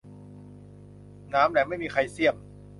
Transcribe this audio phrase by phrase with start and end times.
[1.29, 2.35] หนามแหลมไม่มีใครเสี้ยม